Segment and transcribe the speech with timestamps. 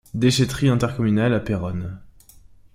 [0.15, 1.99] Déchetterie intercommunale à Péronne.